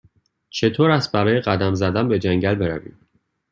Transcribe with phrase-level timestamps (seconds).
[0.49, 2.99] چطور است برای قدم زدن به جنگل برویم؟